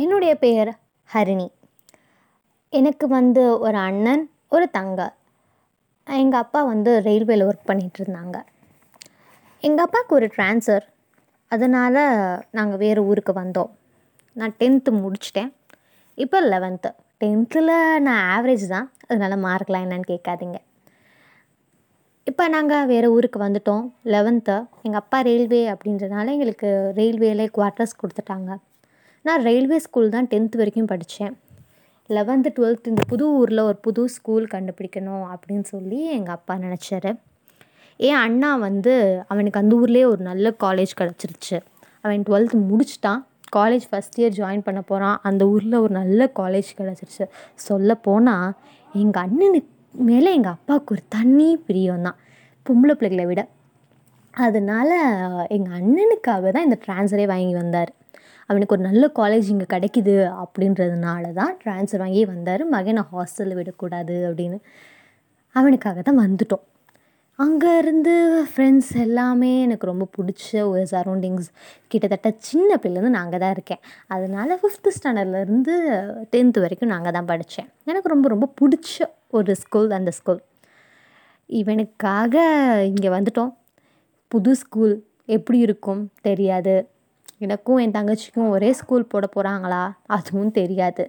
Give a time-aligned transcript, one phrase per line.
[0.00, 0.70] என்னுடைய பெயர்
[1.10, 1.46] ஹரிணி.
[2.68, 4.22] எனக்கு வந்து ஒரு அண்ணன்
[4.54, 5.08] ஒரு தங்கை.
[6.06, 8.38] எங்கள் அப்பா வந்து ரயில்வேயில் ஒர்க் பண்ணிகிட்ருந்தாங்க
[9.62, 10.86] எங்கள் அப்பாவுக்கு ஒரு ட்ரான்ஸ்ஃபர்
[11.48, 12.00] அதனால்
[12.58, 13.70] நாங்கள் வேறு ஊருக்கு வந்தோம்.
[14.36, 15.52] நான் டென்த்து முடிச்சிட்டேன்.
[16.14, 16.90] இப்போ லெவன்த்து
[17.22, 17.74] டென்த்தில்
[18.08, 18.90] நான் ஆவரேஜ் தான்.
[19.08, 20.58] அதனால மார்க்லாம் என்னன்னு கேட்காதீங்க.
[22.30, 23.86] இப்போ நாங்கள் வேறு ஊருக்கு வந்துட்டோம்.
[24.14, 28.52] லெவன்த்து எங்கள் அப்பா ரயில்வே அப்படின்றனால எங்களுக்கு ரயில்வேலே குவார்ட்டர்ஸ் கொடுத்துட்டாங்க.
[29.24, 31.34] நான் ரயில்வே ஸ்கூல் தான் டென்த்து வரைக்கும் படித்தேன்
[32.10, 37.10] லெவன்த்து டுவெல்த்து இந்த புது ஊரில் ஒரு புது ஸ்கூல் கண்டுபிடிக்கணும் அப்படின்னு சொல்லி எங்கள் அப்பா நினச்சாரு.
[38.00, 38.94] என் அண்ணா வந்து
[39.28, 41.58] அவனுக்கு அந்த ஊர்லேயே ஒரு நல்ல காலேஜ் கிடச்சிருச்சு.
[42.04, 43.22] அவன் டுவெல்த்து முடிச்சிட்டான்.
[43.56, 47.24] காலேஜ் ஃபஸ்ட் இயர் ஜாயின் பண்ண போகிறான் அந்த ஊரில் ஒரு நல்ல காலேஜ் கிடச்சிருச்சு.
[47.68, 48.50] சொல்லப்போனால்
[48.94, 49.70] எங்கள் அண்ணனுக்கு
[50.10, 52.20] மேலே எங்கள் அப்பாவுக்கு ஒரு தனி பிரியம் தான்.
[52.66, 53.42] பொம்பளை பிள்ளைகளை விட.
[54.34, 54.94] அதனால்
[55.56, 57.90] எங்கள் அண்ணனுக்காக தான் இந்த ட்ரான்ஸ்ஃபரே வாங்கி வந்தார்.
[58.48, 62.64] அவனுக்கு ஒரு நல்ல காலேஜ் இங்கே கிடைக்கிது அப்படின்றதுனால தான் ட்ரான்ஸ்ஃபர் வாங்கி வந்தார்.
[62.74, 64.58] மகனை ஹாஸ்டலில் விடக்கூடாது அப்படின்னு
[65.54, 66.64] அவனுக்காக தான் வந்துட்டோம்.
[67.38, 68.12] அங்கே இருந்து
[68.50, 71.48] ஃப்ரெண்ட்ஸ் எல்லாமே எனக்கு ரொம்ப பிடிச்ச ஒரு சரௌண்டிங்ஸ்
[71.92, 73.80] கிட்டத்தட்ட சின்ன பிள்ளைலேருந்து நாங்கள் தான் இருக்கேன்.
[74.14, 75.74] அதனால ஃபிஃப்த்து ஸ்டாண்டர்ட்லேருந்து
[76.34, 80.40] டென்த்து வரைக்கும் நாங்கள் தான் படித்தேன் எனக்கு ரொம்ப ரொம்ப பிடிச்ச ஒரு ஸ்கூல் அந்த ஸ்கூல்
[81.50, 82.34] இவனுக்காக
[82.92, 83.52] இங்கே வந்துட்டோம்.
[84.32, 84.94] புது ஸ்கூல்
[85.36, 86.02] எப்படி இருக்கும்?
[86.28, 86.74] தெரியாது.
[87.44, 89.82] எனக்கும் என் தங்கச்சிக்கும் ஒரே ஸ்கூல் போட போகிறாங்களா
[90.16, 91.04] அதுவும் தெரியாது.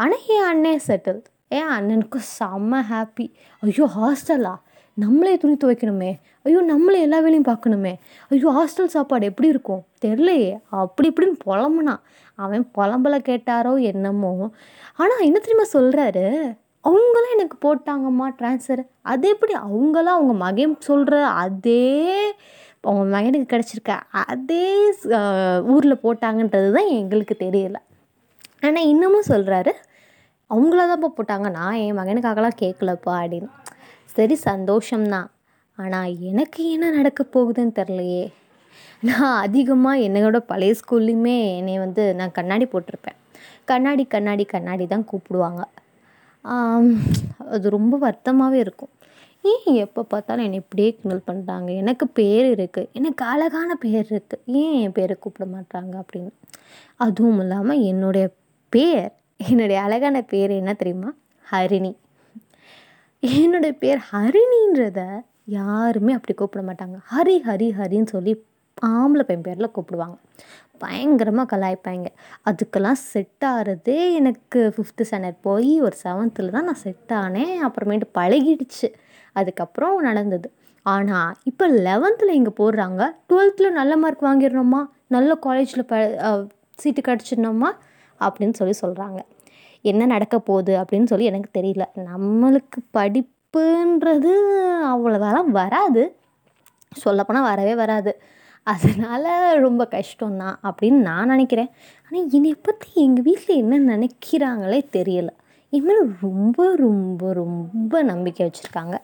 [0.00, 1.20] ஆனால் என் அண்ணன் செட்டில்
[1.58, 3.26] என் அண்ணனுக்கும் செம்ம ஹாப்பி
[3.62, 4.54] ஐயோ ஹாஸ்டலா
[4.96, 6.10] நம்மளே துணி துவைக்கணுமே.
[6.46, 7.92] ஐயோ நம்மளே எல்லா வேலையும் பார்க்கணுமே.
[8.30, 9.82] ஐயோ ஹாஸ்டல் சாப்பாடு எப்படி இருக்கும்?
[10.04, 10.50] தெரிலையே
[10.82, 11.94] அப்படி இப்படின்னு புலம்புனா
[12.38, 14.32] அவன் புலம்பலை கேட்டாரோ என்னமோ.
[15.02, 16.26] ஆனால் என்ன தெரியுமா சொல்கிறாரு
[16.84, 21.84] அவங்களாம் எனக்கு போட்டாங்கம்மா ட்ரான்ஸ்ஃபர் அது எப்படி அவங்களாம் அவங்க மகன் சொல்கிற அதே
[22.86, 23.94] அவங்க மகனுக்கு கிடச்சிருக்க.
[24.32, 24.66] அதே
[25.74, 27.78] ஊரில் போட்டாங்கன்றது தான் எங்களுக்கு தெரியல.
[28.66, 29.72] ஆனால் இன்னமும் சொல்கிறாரு
[30.50, 31.48] அவங்கள தான்ப்பா போட்டாங்க.
[31.58, 33.50] நான் என் மகனுக்காகலாம் கேட்கலப்பா அப்படின்னு.
[34.16, 35.28] சரி சந்தோஷம்தான்.
[35.82, 38.24] ஆனால் எனக்கு என்ன நடக்க போகுதுன்னு தெரிலையே
[39.08, 43.18] நான் அதிகமாக என்னோட பழைய ஸ்கூல்லையுமே என்னை வந்து நான் கண்ணாடி போட்டிருப்பேன்.
[43.70, 45.62] கண்ணாடி கண்ணாடி கண்ணாடி தான் கூப்பிடுவாங்க
[47.54, 48.92] அது ரொம்ப வருத்தமாகவே இருக்கும்.
[49.50, 54.76] ஏன் எப்போ பார்த்தாலும் என்னை இப்படியே கிண்டல் பண்ணுறாங்க எனக்கு பேர் இருக்குது எனக்கு அழகான பேர் இருக்குது ஏன்
[54.84, 56.30] என் பேரை கூப்பிட மாட்டாங்க அப்படின்னு?
[56.96, 58.26] அதுவும் இல்லாமல் என்னுடைய
[58.68, 59.12] பேர்
[59.50, 61.10] என்னுடைய அழகான பேர் என்ன தெரியுமா?
[61.52, 61.92] ஹரிணி.
[63.22, 65.00] என்னுடைய பேர் ஹரிணின்றத
[65.58, 66.96] யாருமே அப்படி கூப்பிட மாட்டாங்க.
[67.12, 68.32] ஹரி ஹரி ஹரின்னு சொல்லி
[68.82, 70.16] ஆம்பளை பையன் பேரில் கூப்பிடுவாங்க.
[70.78, 72.08] பயங்கரமாக கலாய்ப்பாங்க.
[72.48, 77.54] அதுக்கெல்லாம் செட் ஆகிறதே எனக்கு ஃபிஃப்த்து ஸ்டாண்டர்ட் போய் ஒரு செவன்த்தில் தான் நான் செட் ஆனேன்.
[77.66, 78.88] அப்புறமேட்டு பழகிடுச்சு.
[79.40, 80.48] அதுக்கப்புறம் நடந்தது.
[80.86, 83.02] ஆனால் இப்போ லெவன்த்தில் இங்கே போடுறாங்க.
[83.28, 84.82] டுவெல்த்தில் நல்ல மார்க் வாங்கிடணுமா?
[85.06, 85.96] நல்ல காலேஜில் ப
[86.82, 87.70] சீட்டு கிடச்சிடணுமா?
[88.20, 89.20] அப்படின்னு சொல்லி சொல்கிறாங்க
[89.90, 91.84] என்ன நடக்க போகுது அப்படின்னு சொல்லி எனக்கு தெரியல.
[92.10, 94.32] நம்மளுக்கு படிப்புன்றது
[94.92, 96.04] அவ்வளோவெல்லாம் வராது.
[97.02, 98.12] சொல்லப்போனால் வரவே வராது.
[98.66, 99.30] அதனால்
[99.64, 101.70] ரொம்ப கஷ்டம்தான் அப்படின்னு நான் நினைக்கிறேன்.
[102.04, 105.34] ஆனால் என்னை பற்றி எங்கள் வீட்டில் என்ன நினைக்கிறாங்களே தெரியலை.
[105.76, 108.96] என் மேலே ரொம்ப ரொம்ப ரொம்ப நம்பிக்கை வச்சுருக்காங்க.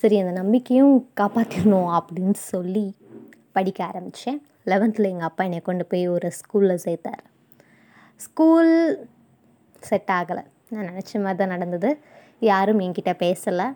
[0.00, 2.84] சரி அந்த நம்பிக்கையும் காப்பாற்றிடணும் அப்படின்னு சொல்லி
[3.56, 7.22] படிக்க ஆரம்பித்தேன் லெவன்த்தில் எங்கள் அப்பா என்னை கொண்டு போய் ஒரு ஸ்கூலில் சேர்த்தார்.
[8.26, 8.72] ஸ்கூல்
[9.88, 10.44] செட் ஆகலை.
[10.72, 11.90] நான் நினச்ச மாதிரி தான் நடந்தது.
[12.50, 13.66] யாரும் என்கிட்ட பேசலை.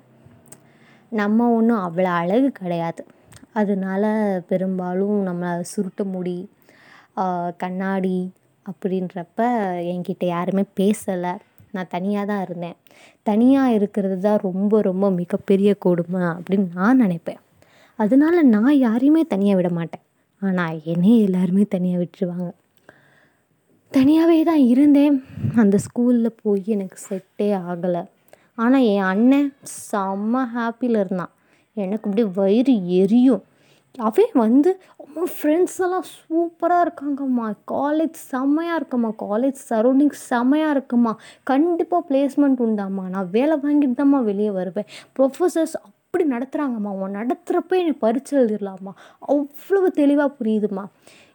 [1.20, 3.02] நம்ம ஒன்றும் அவ்வளோ அழகு கிடையாது.
[3.60, 4.04] அதனால
[4.50, 6.38] பெரும்பாலும் நம்மளை சுருட்ட முடி
[7.62, 8.18] கண்ணாடி
[8.66, 9.40] அப்படின்றப்ப
[9.92, 11.32] என்கிட்ட யாருமே பேசலை.
[11.70, 12.76] நான் தனியாக தான் இருந்தேன்.
[13.22, 17.40] தனியாக இருக்கிறது தான் ரொம்ப ரொம்ப மிகப்பெரிய கொடுமை அப்படின்னு நான் நினைப்பேன்.
[17.98, 20.04] அதனால நான் யாரையுமே தனியாக விட மாட்டேன்.
[20.42, 22.50] ஆனால் என்னையே எல்லாருமே தனியாக விட்டுருவாங்க.
[23.92, 25.24] தனியாகவே தான் இருந்தேன்.
[25.56, 28.02] அந்த ஸ்கூலில் போய் எனக்கு செட்டே ஆகலை.
[28.54, 29.54] ஆனால் என் அண்ணன்
[29.90, 31.32] செம்ம ஹாப்பியில் இருந்தான்.
[31.76, 33.42] எனக்கு அப்படியே வயிறு எரியும்.
[33.98, 37.52] அவன் வந்து அம்மா ஃப்ரெண்ட்ஸ் எல்லாம் சூப்பராக இருக்காங்கம்மா.
[37.72, 39.08] காலேஜ் செம்மையாக இருக்கும்மா.
[39.08, 41.18] காலேஜ் சரௌண்டிங் செம்மையாக இருக்கும்மா.
[41.42, 43.08] கண்டிப்பாக பிளேஸ்மெண்ட் உண்டாம்மா.
[43.08, 44.84] நான் வேலை வாங்கிட்டு தான்மா வெளியே வருவேன்.
[45.18, 48.92] ப்ரொஃபஸர்ஸ் அப்படி நடத்துகிறாங்கம்மா அவன் நடத்துகிறப்ப எனக்கு பரிச்சு எழுதிடலாம்மா.
[49.18, 50.84] அவ்வளவு தெளிவாக புரியுதுமா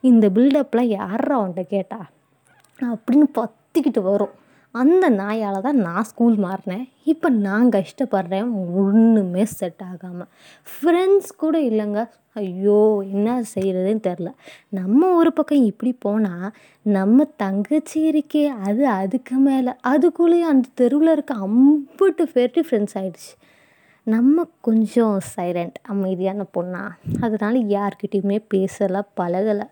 [0.02, 2.10] இந்த பில்டப்லாம் யாரா அவன்கிட்ட கேட்டா?
[2.80, 4.44] அப்படின்னு பற்றிக்கிட்டு வரும்.
[4.82, 6.86] அந்த நாயால் தான் நான் ஸ்கூல் மாறினேன்.
[7.12, 8.48] இப்போ நான் கஷ்டப்படுறேன்
[8.82, 10.30] ஒன்றுமே செட் ஆகாமல்
[10.74, 12.02] ஃப்ரெண்ட்ஸ் கூட இல்லைங்க.
[12.42, 12.80] ஐயோ
[13.14, 14.30] என்ன செய்கிறதுன்னு தெரில
[14.80, 16.48] நம்ம ஒரு பக்கம் இப்படி போனால்
[16.86, 19.74] நம்ம தங்கச்சி இருக்கே அது அதுக்கு மேலே.
[19.94, 23.32] அதுக்குள்ளேயும் அந்த தெருவில் இருக்க அம்புட்டு பேர்ட்டு ஃப்ரெண்ட்ஸ் ஆகிடுச்சு
[24.08, 26.84] நம்ம கொஞ்சம் சைலண்ட் அமைதியான பொண்ணா.
[27.26, 29.68] அதனால யார்கிட்டேயுமே பேசலை பழகலை.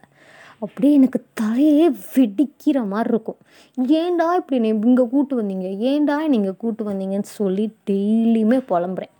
[0.63, 3.38] அப்படியே எனக்கு தலையே வெடிக்கிற மாதிரி இருக்கும்.
[3.81, 5.68] ஏன்டா இப்படி நீ இங்கே கூட்டு வந்தீங்க?
[5.89, 9.12] ஏன்டா நீங்கள் கூட்டு வந்தீங்கன்னு சொல்லி டெய்லியுமே புலம்புறேன்.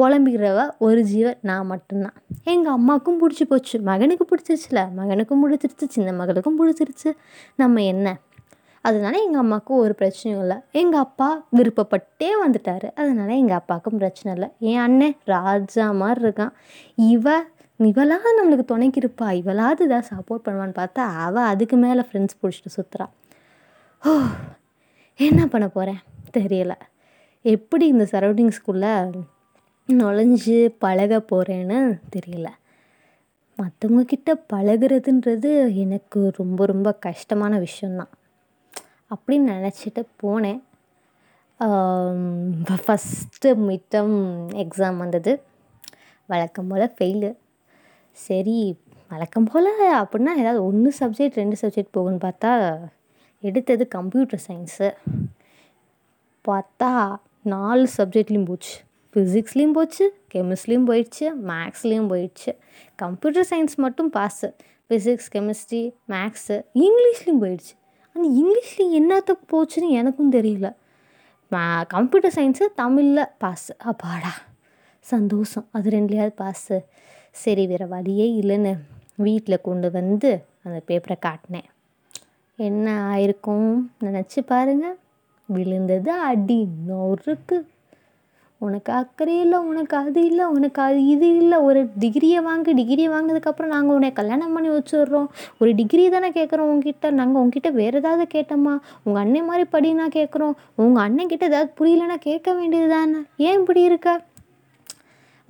[0.00, 2.12] புலம்பிக்கிறவ ஒரு ஜீவன் நான் மட்டும்தான்.
[2.44, 3.80] எங்கள் அம்மாவுக்கும் பிடிச்சி போச்சு.
[3.80, 4.88] மகனுக்கு பிடிச்சிருச்சுல.
[4.96, 5.88] மகனுக்கும் பிடிச்சிருச்சு.
[5.88, 7.10] சின்ன மகளுக்கும் பிடிச்சிருச்சு.
[7.56, 8.18] நம்ம என்ன?
[8.80, 10.56] அதனால எங்கள் அம்மாவுக்கும் ஒரு பிரச்சனையும் இல்லை.
[10.72, 12.90] எங்கள் அப்பா விருப்பப்பட்டே வந்துட்டார்.
[12.94, 14.72] அதனால எங்கள் அப்பாவுக்கும் பிரச்சனை இல்லை.
[14.72, 16.52] என் அண்ணன் ராஜா மாதிரி இருக்கான்.
[16.94, 17.44] இவ
[17.84, 23.06] இவளாவது நம்மளுக்கு துணைக்கு இருப்பா இவளாவது இதாக சப்போர்ட் பண்ணுவான்னு பார்த்தா அவள் அதுக்கு மேலே ஃப்ரெண்ட்ஸ் பிடிச்சிட்டு சுற்றுறா
[24.04, 24.12] ஓ
[25.16, 26.00] என்ன பண்ண போகிறேன்
[26.38, 26.76] தெரியலை.
[27.42, 28.92] எப்படி இந்த சரௌண்டிங்ஸ்குள்ளே
[29.88, 31.78] நுழைஞ்சு பழக போகிறேன்னு
[32.16, 32.48] தெரியல.
[33.58, 38.12] மற்றவங்கக்கிட்ட பழகிறதுன்றது பழகுறதுன்றது எனக்கு ரொம்ப ரொம்ப கஷ்டமான விஷயந்தான்
[39.14, 40.60] அப்படின்னு நினச்சிட்டு போனேன்.
[42.84, 44.14] ஃபஸ்ட்டு மிட்டம்
[44.64, 45.42] எக்ஸாம் வந்தது.
[46.26, 47.30] வழக்கம் போல் ஃபெயிலு
[48.16, 48.56] சரி
[49.10, 49.68] வழக்கம் போல்
[50.00, 52.50] அப்படின்னா ஏதாவது ஒன்று சப்ஜெக்ட் ரெண்டு சப்ஜெக்ட் போகும்னு பார்த்தா
[53.42, 54.88] எடுத்தது கம்ப்யூட்டர் சயின்ஸு
[56.48, 56.90] பார்த்தா
[57.52, 58.74] நாலு சப்ஜெக்ட்லேயும் போச்சு.
[59.14, 60.04] ஃபிசிக்ஸ்லேயும் போச்சு
[60.34, 62.52] கெமிஸ்ட்ரிலையும் போயிடுச்சு மேக்ஸ்லேயும் போயிடுச்சு.
[63.02, 64.48] கம்ப்யூட்டர் சயின்ஸ் மட்டும் பாஸு
[64.90, 65.82] ஃபிசிக்ஸ் கெமிஸ்ட்ரி
[66.14, 67.74] மேக்ஸு இங்கிலீஷ்லேயும் போயிடுச்சு.
[68.14, 70.68] அந்த இங்கிலீஷ்லேயும் என்னத்துக்கு போச்சுன்னு எனக்கும் தெரியல.
[71.94, 74.32] கம்ப்யூட்டர் சயின்ஸு தமிழில் பாஸு அப்பாடா
[75.12, 75.66] சந்தோஷம்.
[75.76, 76.76] அது ரெண்டுலேயாவது பாஸு
[77.34, 78.72] சரி வேறு வழியே இல்லைன்னு
[79.16, 80.30] வீட்டில் கொண்டு வந்து
[80.64, 81.68] அந்த பேப்பரை காட்டினேன்.
[82.58, 83.68] என்ன ஆயிருக்கும்
[84.06, 84.98] நினச்சி பாருங்கள்
[85.48, 86.58] விழுந்தது அடி
[86.88, 87.56] நொறுக்கு.
[88.60, 91.56] உனக்கு அக்கறை இல்லை உனக்கு அது இல்லை உனக்கு அது இது இல்லை.
[91.68, 95.28] ஒரு டிகிரியை வாங்கு டிகிரியை வாங்கினதுக்கப்புறம் நாங்கள் உன்னை கல்யாணம் பண்ணி வச்சுடுறோம்.
[95.60, 98.74] ஒரு டிகிரி தானே கேட்குறோம் உங்ககிட்ட நாங்கள் உங்ககிட்ட வேறு ஏதாவது கேட்டோமா?
[99.04, 103.82] உங்கள் அண்ணன் மாதிரி படினா கேட்குறோம் உங்கள் அண்ணன் கிட்ட ஏதாவது புரியலன்னா கேட்க வேண்டியது தானே ஏன் இப்படி
[103.90, 104.10] இருக்க?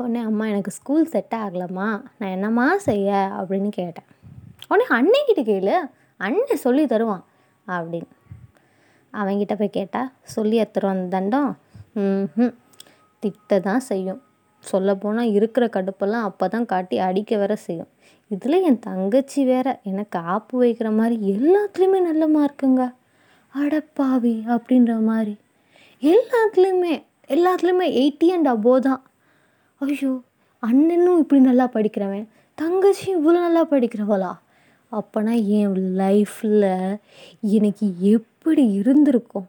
[0.03, 1.89] உடனே அம்மா எனக்கு ஸ்கூல் செட் ஆகலம்மா.
[2.19, 3.11] நான் என்னம்மா செய்ய?
[3.39, 4.09] அப்படின்னு கேட்டேன்.
[4.69, 5.75] உடனே அண்ணன்கிட்ட கேளு.
[6.17, 7.25] அண்ணன் சொல்லி தருவான்.
[7.67, 8.11] அப்படின்னு.
[9.13, 11.59] அவன்கிட்ட போய் கேட்டால் சொல்லி எடுத்துரும் அந்த தண்டம்?
[11.93, 12.55] ம்
[13.19, 14.23] திட்ட தான் செய்யும்.
[14.61, 17.89] சொல்லப்போனால் இருக்கிற கடுப்பெல்லாம் அப்போ தான் காட்டி அடிக்க வேற செய்யும்.
[18.29, 19.81] இதில் என் தங்கச்சி வேற.
[19.83, 22.93] எனக்கு ஆப்பு வைக்கிற மாதிரி எல்லாத்துலேயுமே நல்ல மார்க்குங்க.
[23.55, 25.37] அடப்பாவி அப்படின்ற மாதிரி.
[26.01, 26.95] எல்லாத்துலேயுமே
[27.29, 29.03] எல்லாத்துலேயுமே எயிட்டி அண்ட் அபோவ் தான்.
[29.85, 30.11] ஐயோ
[30.63, 32.27] அண்ணனும் இப்படி நல்லா படிக்கிறவன்
[32.59, 34.33] தங்கச்சியும் இவ்வளோ நல்லா படிக்கிறவளா?
[34.93, 36.67] அப்போனா என் லைஃப்பில்
[37.57, 37.87] எனக்கு
[38.17, 39.49] எப்படி இருந்திருக்கும்?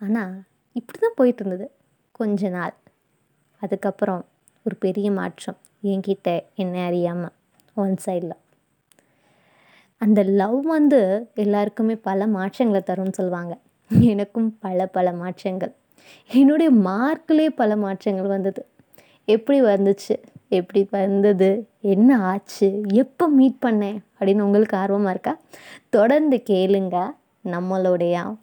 [0.00, 0.34] ஆனால்
[0.78, 1.66] இப்படி தான் போயிட்டு இருந்தது
[2.18, 2.74] கொஞ்ச நாள்.
[3.62, 4.22] அதுக்கப்புறம்
[4.66, 5.58] ஒரு பெரிய மாற்றம்.
[5.90, 6.28] என்கிட்ட
[6.62, 7.34] என்ன அறியாமல்
[7.76, 8.36] ஒன் சைடில்
[10.00, 11.00] அந்த லவ் வந்து
[11.44, 13.54] எல்லாருக்குமே பல மாற்றங்களை தரும்னு சொல்லுவாங்க.
[14.12, 15.74] எனக்கும் பல பல மாற்றங்கள்.
[16.32, 18.66] என்னுடைய மார்க்கிலே பல மாற்றங்கள் வந்தது.
[19.24, 20.22] எப்படி வந்துச்சு?
[20.48, 21.68] எப்படி வந்தது?
[21.80, 22.80] என்ன ஆச்சு?
[22.92, 23.98] எப்போ மீட் பண்ணேன்?
[24.18, 25.38] அப்படின்னு உங்களுக்கு ஆர்வமாக இருக்கா?
[25.88, 27.10] தொடர்ந்து கேளுங்க.
[27.44, 28.36] நம்மளுடைய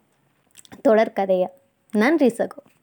[0.88, 1.46] தொடர்கதையை
[1.92, 2.77] நன்றி சகோ.